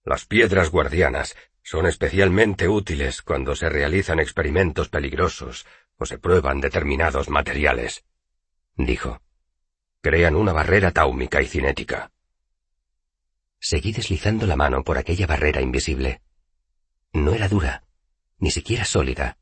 Las 0.06 0.26
piedras 0.26 0.72
guardianas 0.72 1.36
son 1.62 1.86
especialmente 1.86 2.70
útiles 2.70 3.22
cuando 3.22 3.56
se 3.56 3.68
realizan 3.68 4.20
experimentos 4.20 4.88
peligrosos 4.88 5.66
o 5.98 6.06
se 6.06 6.18
prueban 6.18 6.62
determinados 6.62 7.30
materiales, 7.30 8.06
dijo. 8.76 9.22
Crean 10.02 10.36
una 10.36 10.52
barrera 10.52 10.92
táumica 10.92 11.42
y 11.42 11.48
cinética. 11.48 12.12
Seguí 13.60 13.94
deslizando 13.94 14.46
la 14.46 14.58
mano 14.58 14.84
por 14.84 14.98
aquella 14.98 15.28
barrera 15.28 15.62
invisible. 15.62 16.22
No 17.14 17.34
era 17.34 17.48
dura, 17.48 17.86
ni 18.40 18.52
siquiera 18.52 18.84
sólida, 18.84 19.38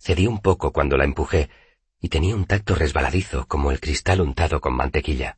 Cedí 0.00 0.26
un 0.26 0.40
poco 0.40 0.72
cuando 0.72 0.96
la 0.96 1.04
empujé 1.04 1.50
y 2.00 2.08
tenía 2.08 2.34
un 2.34 2.46
tacto 2.46 2.74
resbaladizo 2.74 3.46
como 3.46 3.70
el 3.70 3.80
cristal 3.80 4.22
untado 4.22 4.60
con 4.60 4.74
mantequilla. 4.74 5.36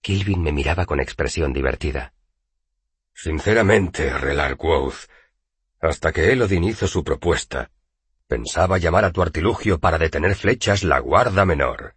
Kilvin 0.00 0.42
me 0.42 0.50
miraba 0.50 0.86
con 0.86 0.98
expresión 0.98 1.52
divertida. 1.52 2.14
Sinceramente, 3.12 4.16
Relarquoth, 4.16 5.10
hasta 5.78 6.10
que 6.10 6.32
Elodin 6.32 6.64
hizo 6.64 6.86
su 6.86 7.04
propuesta, 7.04 7.70
pensaba 8.26 8.78
llamar 8.78 9.04
a 9.04 9.12
tu 9.12 9.20
artilugio 9.20 9.78
para 9.78 9.98
detener 9.98 10.36
flechas 10.36 10.82
la 10.82 10.98
guarda 10.98 11.44
menor. 11.44 11.96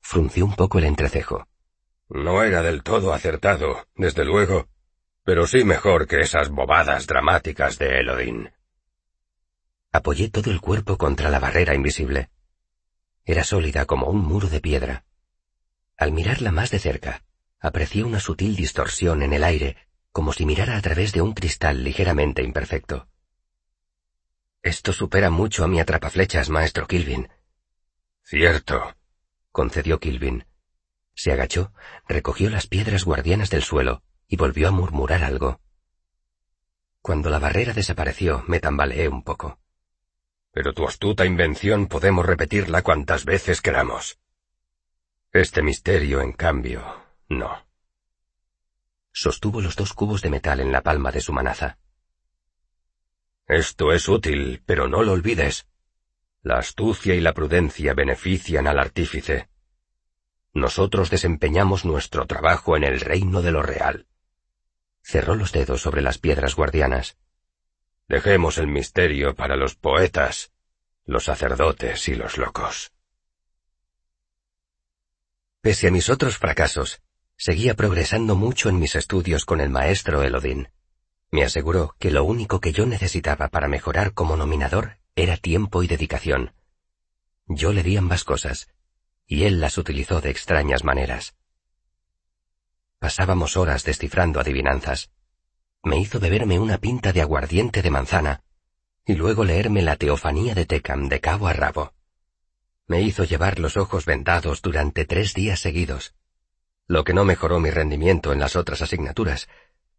Frunció 0.00 0.44
un 0.44 0.56
poco 0.56 0.78
el 0.78 0.84
entrecejo. 0.84 1.46
No 2.08 2.42
era 2.42 2.62
del 2.62 2.82
todo 2.82 3.12
acertado, 3.12 3.86
desde 3.94 4.24
luego, 4.24 4.66
pero 5.22 5.46
sí 5.46 5.62
mejor 5.62 6.08
que 6.08 6.20
esas 6.20 6.48
bobadas 6.48 7.06
dramáticas 7.06 7.78
de 7.78 8.00
Elodin. 8.00 8.50
Apoyé 9.90 10.28
todo 10.28 10.50
el 10.50 10.60
cuerpo 10.60 10.98
contra 10.98 11.30
la 11.30 11.38
barrera 11.38 11.74
invisible. 11.74 12.28
Era 13.24 13.42
sólida 13.42 13.86
como 13.86 14.08
un 14.08 14.20
muro 14.20 14.48
de 14.48 14.60
piedra. 14.60 15.04
Al 15.96 16.12
mirarla 16.12 16.52
más 16.52 16.70
de 16.70 16.78
cerca, 16.78 17.24
aprecié 17.58 18.04
una 18.04 18.20
sutil 18.20 18.54
distorsión 18.54 19.22
en 19.22 19.32
el 19.32 19.44
aire, 19.44 19.76
como 20.12 20.34
si 20.34 20.44
mirara 20.44 20.76
a 20.76 20.82
través 20.82 21.12
de 21.12 21.22
un 21.22 21.32
cristal 21.32 21.84
ligeramente 21.84 22.42
imperfecto. 22.42 23.08
Esto 24.62 24.92
supera 24.92 25.30
mucho 25.30 25.64
a 25.64 25.68
mi 25.68 25.80
atrapaflechas, 25.80 26.50
maestro 26.50 26.86
Kilvin. 26.86 27.28
Cierto, 28.22 28.94
concedió 29.52 29.98
Kilvin. 29.98 30.44
Se 31.14 31.32
agachó, 31.32 31.72
recogió 32.06 32.50
las 32.50 32.66
piedras 32.66 33.04
guardianas 33.04 33.48
del 33.48 33.62
suelo 33.62 34.02
y 34.28 34.36
volvió 34.36 34.68
a 34.68 34.70
murmurar 34.70 35.24
algo. 35.24 35.60
Cuando 37.00 37.30
la 37.30 37.38
barrera 37.38 37.72
desapareció, 37.72 38.44
me 38.46 38.60
tambaleé 38.60 39.08
un 39.08 39.22
poco 39.22 39.58
pero 40.58 40.72
tu 40.72 40.88
astuta 40.88 41.24
invención 41.24 41.86
podemos 41.86 42.26
repetirla 42.26 42.82
cuantas 42.82 43.24
veces 43.24 43.62
queramos. 43.62 44.18
Este 45.30 45.62
misterio, 45.62 46.20
en 46.20 46.32
cambio, 46.32 46.82
no. 47.28 47.64
Sostuvo 49.12 49.60
los 49.60 49.76
dos 49.76 49.92
cubos 49.92 50.20
de 50.20 50.30
metal 50.30 50.58
en 50.58 50.72
la 50.72 50.82
palma 50.82 51.12
de 51.12 51.20
su 51.20 51.32
manaza. 51.32 51.78
Esto 53.46 53.92
es 53.92 54.08
útil, 54.08 54.64
pero 54.66 54.88
no 54.88 55.04
lo 55.04 55.12
olvides. 55.12 55.68
La 56.42 56.58
astucia 56.58 57.14
y 57.14 57.20
la 57.20 57.34
prudencia 57.34 57.94
benefician 57.94 58.66
al 58.66 58.80
artífice. 58.80 59.48
Nosotros 60.54 61.08
desempeñamos 61.08 61.84
nuestro 61.84 62.26
trabajo 62.26 62.76
en 62.76 62.82
el 62.82 62.98
reino 62.98 63.42
de 63.42 63.52
lo 63.52 63.62
real. 63.62 64.08
Cerró 65.02 65.36
los 65.36 65.52
dedos 65.52 65.82
sobre 65.82 66.02
las 66.02 66.18
piedras 66.18 66.56
guardianas. 66.56 67.16
Dejemos 68.08 68.58
el 68.58 68.66
misterio 68.66 69.34
para 69.34 69.56
los 69.56 69.74
poetas, 69.74 70.52
los 71.04 71.24
sacerdotes 71.24 72.08
y 72.08 72.14
los 72.14 72.38
locos. 72.38 72.92
Pese 75.60 75.88
a 75.88 75.90
mis 75.90 76.08
otros 76.08 76.38
fracasos, 76.38 77.02
Seguía 77.40 77.74
progresando 77.74 78.34
mucho 78.34 78.68
en 78.68 78.80
mis 78.80 78.96
estudios 78.96 79.44
con 79.44 79.60
el 79.60 79.70
maestro 79.70 80.24
Elodin. 80.24 80.70
Me 81.30 81.44
aseguró 81.44 81.94
que 82.00 82.10
lo 82.10 82.24
único 82.24 82.60
que 82.60 82.72
yo 82.72 82.84
necesitaba 82.84 83.46
para 83.46 83.68
mejorar 83.68 84.12
como 84.12 84.36
nominador 84.36 84.98
era 85.14 85.36
tiempo 85.36 85.84
y 85.84 85.86
dedicación. 85.86 86.52
Yo 87.46 87.72
le 87.72 87.84
di 87.84 87.96
ambas 87.96 88.24
cosas, 88.24 88.68
y 89.24 89.44
él 89.44 89.60
las 89.60 89.78
utilizó 89.78 90.20
de 90.20 90.30
extrañas 90.30 90.82
maneras. 90.82 91.36
Pasábamos 92.98 93.56
horas 93.56 93.84
descifrando 93.84 94.40
adivinanzas. 94.40 95.12
Me 95.82 95.98
hizo 95.98 96.20
beberme 96.20 96.58
una 96.58 96.78
pinta 96.78 97.12
de 97.12 97.22
aguardiente 97.22 97.82
de 97.82 97.90
manzana, 97.90 98.42
y 99.06 99.14
luego 99.14 99.44
leerme 99.44 99.82
la 99.82 99.96
Teofanía 99.96 100.54
de 100.54 100.66
Tecam 100.66 101.08
de 101.08 101.20
cabo 101.20 101.48
a 101.48 101.52
rabo. 101.52 101.94
Me 102.86 103.00
hizo 103.02 103.24
llevar 103.24 103.58
los 103.58 103.76
ojos 103.76 104.04
vendados 104.04 104.62
durante 104.62 105.04
tres 105.04 105.34
días 105.34 105.60
seguidos, 105.60 106.14
lo 106.86 107.04
que 107.04 107.12
no 107.12 107.24
mejoró 107.24 107.60
mi 107.60 107.70
rendimiento 107.70 108.32
en 108.32 108.40
las 108.40 108.56
otras 108.56 108.82
asignaturas, 108.82 109.48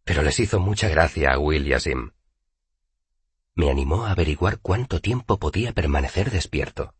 pero 0.03 0.23
les 0.23 0.39
hizo 0.39 0.59
mucha 0.59 0.89
gracia 0.89 1.33
a 1.33 1.37
Will 1.37 1.67
y 1.67 1.73
a 1.73 1.79
Sim. 1.79 2.11
Me 3.53 3.69
animó 3.69 4.05
a 4.05 4.11
averiguar 4.11 4.59
cuánto 4.59 4.99
tiempo 4.99 5.37
podía 5.37 5.71
permanecer 5.71 6.31
despierto. 6.31 6.95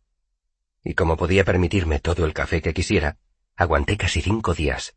Y 0.84 0.94
como 0.94 1.18
podía 1.18 1.44
permitirme 1.44 2.00
todo 2.00 2.26
el 2.26 2.34
café 2.34 2.62
que 2.62 2.74
quisiera, 2.74 3.18
aguanté 3.56 3.98
casi 3.98 4.22
cinco 4.22 4.54
días, 4.54 4.96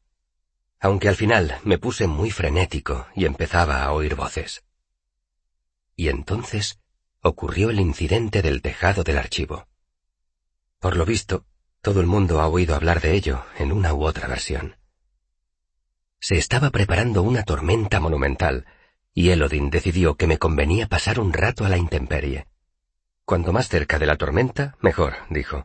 aunque 0.83 1.09
al 1.09 1.15
final 1.15 1.59
me 1.63 1.79
puse 1.79 2.09
muy 2.09 2.33
frenético 2.33 3.07
y 3.15 3.25
empezaba 3.25 3.85
a 3.85 3.93
oír 3.93 4.17
voces. 4.17 4.65
Y 5.95 6.09
entonces 6.09 6.81
ocurrió 7.23 7.71
el 7.71 7.79
incidente 7.79 8.43
del 8.43 8.63
tejado 8.63 9.05
del 9.05 9.19
archivo. 9.19 9.69
Por 10.81 10.97
lo 10.97 11.07
visto, 11.07 11.47
todo 11.83 12.01
el 12.01 12.09
mundo 12.09 12.41
ha 12.41 12.49
oído 12.49 12.75
hablar 12.75 13.01
de 13.01 13.15
ello 13.15 13.45
en 13.59 13.71
una 13.71 13.95
u 13.95 14.05
otra 14.05 14.27
versión. 14.27 14.77
Se 16.19 16.37
estaba 16.37 16.71
preparando 16.71 17.23
una 17.23 17.45
tormenta 17.45 18.01
monumental, 18.01 18.67
y 19.15 19.31
Elodin 19.31 19.71
decidió 19.71 20.17
que 20.17 20.27
me 20.27 20.39
convenía 20.39 20.89
pasar 20.89 21.21
un 21.21 21.33
rato 21.33 21.65
a 21.65 21.69
la 21.69 21.77
intemperie. 21.77 22.49
Cuanto 23.25 23.53
más 23.53 23.69
cerca 23.69 24.01
de 24.01 24.07
la 24.07 24.17
tormenta, 24.17 24.77
mejor, 24.81 25.15
dijo. 25.31 25.65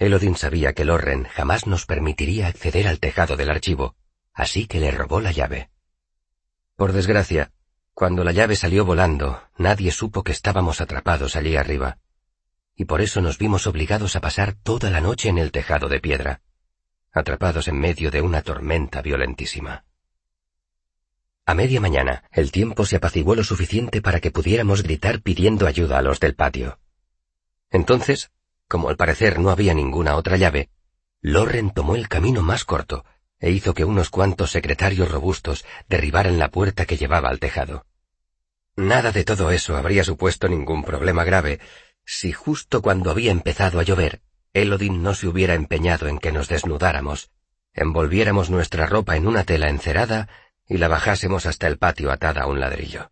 Elodin 0.00 0.34
sabía 0.34 0.72
que 0.72 0.86
Lorren 0.86 1.24
jamás 1.24 1.66
nos 1.66 1.84
permitiría 1.84 2.46
acceder 2.46 2.88
al 2.88 2.98
tejado 2.98 3.36
del 3.36 3.50
archivo, 3.50 3.96
así 4.32 4.66
que 4.66 4.80
le 4.80 4.90
robó 4.90 5.20
la 5.20 5.30
llave. 5.30 5.68
Por 6.74 6.94
desgracia, 6.94 7.52
cuando 7.92 8.24
la 8.24 8.32
llave 8.32 8.56
salió 8.56 8.86
volando, 8.86 9.42
nadie 9.58 9.92
supo 9.92 10.24
que 10.24 10.32
estábamos 10.32 10.80
atrapados 10.80 11.36
allí 11.36 11.54
arriba, 11.54 11.98
y 12.74 12.86
por 12.86 13.02
eso 13.02 13.20
nos 13.20 13.36
vimos 13.36 13.66
obligados 13.66 14.16
a 14.16 14.22
pasar 14.22 14.54
toda 14.54 14.88
la 14.88 15.02
noche 15.02 15.28
en 15.28 15.36
el 15.36 15.52
tejado 15.52 15.90
de 15.90 16.00
piedra, 16.00 16.40
atrapados 17.12 17.68
en 17.68 17.78
medio 17.78 18.10
de 18.10 18.22
una 18.22 18.40
tormenta 18.40 19.02
violentísima. 19.02 19.84
A 21.44 21.52
media 21.52 21.78
mañana, 21.78 22.24
el 22.32 22.52
tiempo 22.52 22.86
se 22.86 22.96
apaciguó 22.96 23.34
lo 23.34 23.44
suficiente 23.44 24.00
para 24.00 24.20
que 24.20 24.30
pudiéramos 24.30 24.82
gritar 24.82 25.20
pidiendo 25.20 25.66
ayuda 25.66 25.98
a 25.98 26.02
los 26.02 26.20
del 26.20 26.34
patio. 26.34 26.78
Entonces, 27.70 28.30
como 28.70 28.88
al 28.88 28.96
parecer 28.96 29.40
no 29.40 29.50
había 29.50 29.74
ninguna 29.74 30.14
otra 30.14 30.36
llave, 30.36 30.70
Loren 31.20 31.72
tomó 31.72 31.96
el 31.96 32.06
camino 32.06 32.40
más 32.40 32.64
corto 32.64 33.04
e 33.40 33.50
hizo 33.50 33.74
que 33.74 33.84
unos 33.84 34.10
cuantos 34.10 34.52
secretarios 34.52 35.10
robustos 35.10 35.64
derribaran 35.88 36.38
la 36.38 36.52
puerta 36.52 36.86
que 36.86 36.96
llevaba 36.96 37.30
al 37.30 37.40
tejado. 37.40 37.84
Nada 38.76 39.10
de 39.10 39.24
todo 39.24 39.50
eso 39.50 39.76
habría 39.76 40.04
supuesto 40.04 40.48
ningún 40.48 40.84
problema 40.84 41.24
grave 41.24 41.58
si 42.04 42.30
justo 42.30 42.80
cuando 42.80 43.10
había 43.10 43.32
empezado 43.32 43.80
a 43.80 43.82
llover, 43.82 44.22
Elodin 44.52 45.02
no 45.02 45.14
se 45.14 45.26
hubiera 45.26 45.54
empeñado 45.54 46.06
en 46.06 46.20
que 46.20 46.30
nos 46.30 46.46
desnudáramos, 46.46 47.32
envolviéramos 47.74 48.50
nuestra 48.50 48.86
ropa 48.86 49.16
en 49.16 49.26
una 49.26 49.42
tela 49.42 49.68
encerada 49.68 50.28
y 50.68 50.78
la 50.78 50.86
bajásemos 50.86 51.44
hasta 51.44 51.66
el 51.66 51.76
patio 51.76 52.12
atada 52.12 52.42
a 52.42 52.46
un 52.46 52.60
ladrillo. 52.60 53.10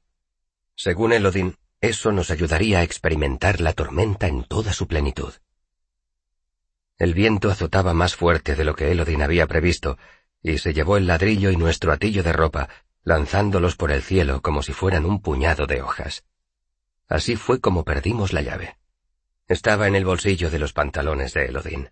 Según 0.77 1.13
Elodin, 1.13 1.57
eso 1.81 2.13
nos 2.13 2.31
ayudaría 2.31 2.79
a 2.79 2.83
experimentar 2.85 3.61
la 3.61 3.73
tormenta 3.73 4.29
en 4.29 4.45
toda 4.45 4.73
su 4.73 4.87
plenitud. 4.87 5.33
El 6.99 7.15
viento 7.15 7.51
azotaba 7.51 7.95
más 7.95 8.17
fuerte 8.17 8.57
de 8.57 8.65
lo 8.65 8.75
que 8.75 8.91
Elodin 8.91 9.23
había 9.23 9.47
previsto, 9.47 9.99
y 10.43 10.59
se 10.59 10.75
llevó 10.75 10.97
el 10.97 11.07
ladrillo 11.07 11.51
y 11.51 11.57
nuestro 11.57 11.93
atillo 11.93 12.25
de 12.25 12.33
ropa, 12.33 12.69
lanzándolos 13.05 13.77
por 13.77 13.93
el 13.93 14.03
cielo 14.03 14.43
como 14.43 14.63
si 14.63 14.73
fueran 14.73 15.05
un 15.05 15.23
puñado 15.23 15.67
de 15.67 15.81
hojas. 15.81 16.25
Así 17.09 17.37
fue 17.37 17.61
como 17.61 17.85
perdimos 17.85 18.33
la 18.33 18.43
llave. 18.43 18.77
Estaba 19.47 19.87
en 19.87 19.95
el 19.95 20.05
bolsillo 20.05 20.51
de 20.51 20.59
los 20.59 20.73
pantalones 20.73 21.33
de 21.35 21.47
Elodin. 21.47 21.91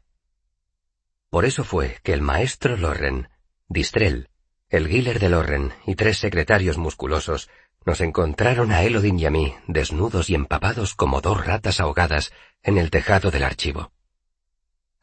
Por 1.30 1.44
eso 1.44 1.64
fue 1.64 1.98
que 2.02 2.12
el 2.12 2.20
maestro 2.20 2.76
Lorren, 2.76 3.28
Distrel, 3.68 4.28
el 4.68 4.88
Giller 4.88 5.20
de 5.20 5.28
Lorren 5.28 5.72
y 5.86 5.94
tres 5.94 6.18
secretarios 6.18 6.76
musculosos 6.76 7.48
nos 7.84 8.00
encontraron 8.00 8.72
a 8.72 8.82
Elodin 8.82 9.18
y 9.18 9.26
a 9.26 9.30
mí 9.30 9.54
desnudos 9.68 10.28
y 10.28 10.34
empapados 10.34 10.94
como 10.94 11.20
dos 11.20 11.46
ratas 11.46 11.78
ahogadas 11.78 12.32
en 12.62 12.76
el 12.76 12.90
tejado 12.90 13.30
del 13.30 13.44
archivo. 13.44 13.92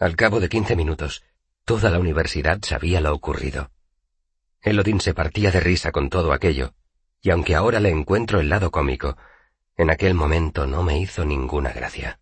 Al 0.03 0.17
cabo 0.17 0.41
de 0.41 0.49
quince 0.49 0.75
minutos, 0.75 1.23
toda 1.63 1.89
la 1.89 1.97
universidad 1.97 2.59
sabía 2.61 2.99
lo 2.99 3.13
ocurrido. 3.13 3.71
Elodin 4.59 4.99
se 4.99 5.13
partía 5.13 5.49
de 5.49 5.61
risa 5.61 5.93
con 5.93 6.09
todo 6.09 6.33
aquello, 6.33 6.73
y 7.21 7.29
aunque 7.29 7.55
ahora 7.55 7.79
le 7.79 7.89
encuentro 7.89 8.41
el 8.41 8.49
lado 8.49 8.69
cómico, 8.69 9.15
en 9.77 9.89
aquel 9.89 10.13
momento 10.13 10.67
no 10.67 10.83
me 10.83 10.99
hizo 10.99 11.23
ninguna 11.23 11.71
gracia. 11.71 12.19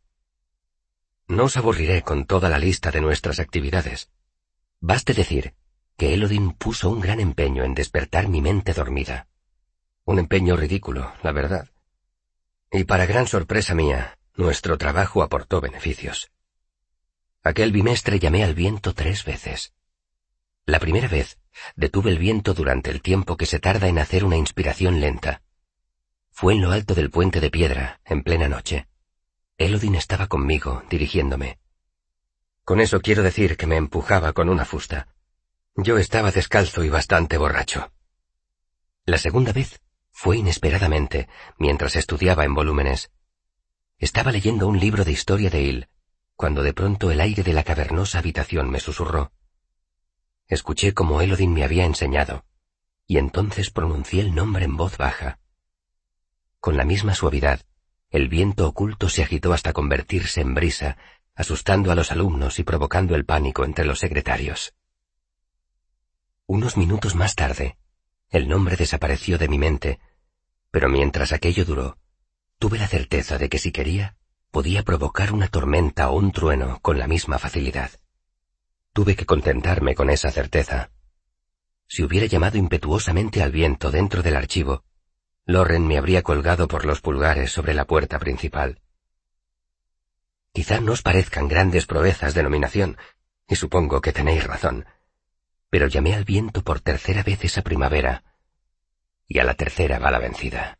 No 1.28 1.46
os 1.46 1.58
aburriré 1.58 2.04
con 2.04 2.26
toda 2.26 2.50
la 2.50 2.60
lista 2.60 2.92
de 2.92 3.02
nuestras 3.02 3.40
actividades. 3.40 4.12
Baste 4.80 5.16
decir 5.16 5.56
que 5.98 6.14
Elodin 6.14 6.52
puso 6.52 6.88
un 6.88 7.00
gran 7.00 7.20
empeño 7.20 7.64
en 7.64 7.74
despertar 7.74 8.28
mi 8.28 8.42
mente 8.42 8.74
dormida. 8.74 9.28
Un 10.06 10.20
empeño 10.20 10.56
ridículo, 10.56 11.14
la 11.24 11.32
verdad. 11.32 11.68
Y 12.72 12.84
para 12.84 13.08
gran 13.08 13.26
sorpresa 13.26 13.74
mía, 13.74 14.20
nuestro 14.36 14.78
trabajo 14.78 15.24
aportó 15.24 15.62
beneficios. 15.62 16.32
Aquel 17.44 17.72
bimestre 17.72 18.20
llamé 18.20 18.44
al 18.44 18.54
viento 18.54 18.94
tres 18.94 19.26
veces. 19.26 19.74
La 20.66 20.80
primera 20.80 21.08
vez 21.08 21.40
detuve 21.76 22.12
el 22.12 22.20
viento 22.20 22.54
durante 22.54 22.92
el 22.92 23.02
tiempo 23.02 23.36
que 23.36 23.48
se 23.48 23.60
tarda 23.60 23.88
en 23.88 23.98
hacer 23.98 24.24
una 24.24 24.38
inspiración 24.38 25.00
lenta. 25.00 25.42
Fue 26.30 26.54
en 26.54 26.62
lo 26.62 26.72
alto 26.72 26.94
del 26.94 27.10
puente 27.10 27.40
de 27.40 27.50
piedra, 27.50 28.00
en 28.06 28.24
plena 28.24 28.48
noche. 28.48 28.88
Elodin 29.58 29.96
estaba 29.96 30.28
conmigo, 30.28 30.84
dirigiéndome. 30.90 31.60
Con 32.64 32.80
eso 32.80 33.02
quiero 33.02 33.24
decir 33.24 33.58
que 33.58 33.68
me 33.68 33.76
empujaba 33.76 34.34
con 34.34 34.48
una 34.48 34.66
fusta. 34.66 35.08
Yo 35.76 35.98
estaba 35.98 36.32
descalzo 36.32 36.84
y 36.84 36.90
bastante 36.90 37.38
borracho. 37.38 37.92
La 39.06 39.18
segunda 39.18 39.52
vez 39.52 39.82
fue 40.12 40.38
inesperadamente, 40.38 41.28
mientras 41.58 41.96
estudiaba 41.96 42.46
en 42.46 42.54
volúmenes. 42.54 43.12
Estaba 43.98 44.32
leyendo 44.32 44.68
un 44.68 44.80
libro 44.80 45.04
de 45.04 45.12
historia 45.12 45.50
de 45.50 45.62
Il, 45.64 45.88
cuando 46.42 46.64
de 46.64 46.74
pronto 46.74 47.12
el 47.12 47.22
aire 47.22 47.44
de 47.44 47.54
la 47.54 47.62
cavernosa 47.62 48.18
habitación 48.18 48.72
me 48.72 48.80
susurró. 48.80 49.32
Escuché 50.48 50.92
como 50.92 51.22
Elodin 51.22 51.54
me 51.54 51.64
había 51.64 51.86
enseñado, 51.86 52.46
y 53.06 53.20
entonces 53.20 53.70
pronuncié 53.70 54.22
el 54.22 54.34
nombre 54.34 54.66
en 54.66 54.76
voz 54.76 54.98
baja. 54.98 55.38
Con 56.60 56.78
la 56.78 56.84
misma 56.84 57.14
suavidad, 57.14 57.62
el 58.10 58.28
viento 58.28 58.68
oculto 58.68 59.08
se 59.08 59.22
agitó 59.22 59.54
hasta 59.54 59.72
convertirse 59.72 60.42
en 60.42 60.56
brisa, 60.56 60.98
asustando 61.36 61.92
a 61.92 61.96
los 61.96 62.12
alumnos 62.12 62.58
y 62.58 62.64
provocando 62.64 63.14
el 63.14 63.24
pánico 63.24 63.64
entre 63.64 63.86
los 63.86 64.00
secretarios. 64.00 64.74
Unos 66.48 66.76
minutos 66.76 67.14
más 67.14 67.36
tarde, 67.36 67.78
el 68.30 68.48
nombre 68.48 68.78
desapareció 68.78 69.38
de 69.38 69.48
mi 69.48 69.60
mente, 69.60 70.00
pero 70.72 70.90
mientras 70.90 71.34
aquello 71.34 71.66
duró, 71.66 72.00
tuve 72.58 72.80
la 72.80 72.88
certeza 72.88 73.38
de 73.38 73.48
que 73.48 73.60
si 73.60 73.72
quería, 73.72 74.16
podía 74.52 74.84
provocar 74.84 75.32
una 75.32 75.48
tormenta 75.48 76.10
o 76.10 76.18
un 76.18 76.32
trueno 76.32 76.80
con 76.82 77.00
la 77.00 77.08
misma 77.08 77.40
facilidad. 77.40 77.92
Tuve 78.94 79.16
que 79.16 79.26
contentarme 79.26 79.96
con 79.96 80.10
esa 80.10 80.30
certeza. 80.30 80.92
Si 81.88 82.04
hubiera 82.04 82.26
llamado 82.26 82.58
impetuosamente 82.58 83.42
al 83.42 83.52
viento 83.52 83.92
dentro 83.92 84.22
del 84.22 84.36
archivo, 84.36 84.84
Loren 85.46 85.88
me 85.88 85.98
habría 85.98 86.22
colgado 86.22 86.68
por 86.68 86.86
los 86.86 87.02
pulgares 87.02 87.52
sobre 87.52 87.74
la 87.74 87.86
puerta 87.86 88.20
principal. 88.20 88.82
Quizá 90.54 90.82
no 90.82 90.92
os 90.92 91.02
parezcan 91.02 91.48
grandes 91.48 91.86
proezas 91.86 92.34
de 92.34 92.44
nominación, 92.44 92.98
y 93.48 93.56
supongo 93.56 94.02
que 94.02 94.12
tenéis 94.12 94.44
razón, 94.44 94.86
pero 95.70 95.88
llamé 95.88 96.14
al 96.14 96.26
viento 96.26 96.62
por 96.62 96.82
tercera 96.82 97.24
vez 97.24 97.44
esa 97.46 97.62
primavera, 97.62 98.24
y 99.28 99.40
a 99.40 99.46
la 99.46 99.54
tercera 99.54 99.98
va 99.98 100.12
la 100.12 100.20
vencida. 100.20 100.78